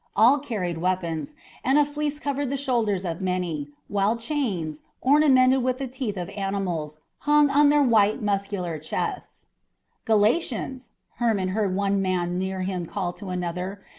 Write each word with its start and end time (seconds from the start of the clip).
All 0.15 0.39
carried 0.39 0.79
weapons, 0.79 1.35
and 1.63 1.77
a 1.77 1.85
fleece 1.85 2.17
covered 2.19 2.49
the 2.49 2.57
shoulders 2.57 3.05
of 3.05 3.21
many, 3.21 3.69
while 3.87 4.17
chains, 4.17 4.81
ornamented 4.99 5.59
with 5.61 5.77
the 5.77 5.85
teeth 5.85 6.17
of 6.17 6.27
animals, 6.29 7.01
hung 7.19 7.51
on 7.51 7.69
their 7.69 7.83
white 7.83 8.19
muscular 8.19 8.79
chests. 8.79 9.45
"Galatians," 10.05 10.89
Hermon 11.17 11.49
heard 11.49 11.75
one 11.75 12.01
man 12.01 12.39
near 12.39 12.61
him 12.63 12.87
call 12.87 13.13
to 13.13 13.29
another. 13.29 13.83